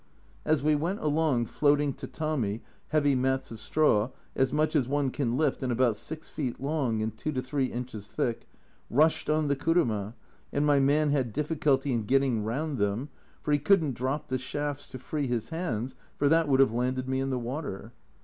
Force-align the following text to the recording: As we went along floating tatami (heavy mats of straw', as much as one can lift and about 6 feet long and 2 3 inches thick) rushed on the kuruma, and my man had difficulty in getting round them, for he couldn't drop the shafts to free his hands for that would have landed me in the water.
As 0.45 0.63
we 0.63 0.73
went 0.73 0.99
along 0.99 1.45
floating 1.45 1.93
tatami 1.93 2.63
(heavy 2.87 3.13
mats 3.13 3.51
of 3.51 3.59
straw', 3.59 4.09
as 4.35 4.51
much 4.51 4.75
as 4.75 4.87
one 4.87 5.11
can 5.11 5.37
lift 5.37 5.61
and 5.61 5.71
about 5.71 5.95
6 5.95 6.27
feet 6.31 6.59
long 6.59 7.03
and 7.03 7.15
2 7.15 7.39
3 7.39 7.65
inches 7.65 8.09
thick) 8.09 8.47
rushed 8.89 9.29
on 9.29 9.47
the 9.47 9.55
kuruma, 9.55 10.15
and 10.51 10.65
my 10.65 10.79
man 10.79 11.11
had 11.11 11.31
difficulty 11.31 11.93
in 11.93 12.05
getting 12.05 12.43
round 12.43 12.79
them, 12.79 13.09
for 13.43 13.51
he 13.51 13.59
couldn't 13.59 13.93
drop 13.93 14.27
the 14.27 14.39
shafts 14.39 14.87
to 14.87 14.97
free 14.97 15.27
his 15.27 15.49
hands 15.49 15.93
for 16.17 16.27
that 16.27 16.47
would 16.49 16.61
have 16.61 16.73
landed 16.73 17.07
me 17.07 17.19
in 17.19 17.29
the 17.29 17.37
water. 17.37 17.93